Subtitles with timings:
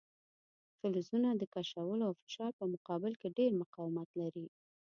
[0.77, 4.45] فلزونه د کشولو او فشار په مقابل کې ډیر مقاومت لري.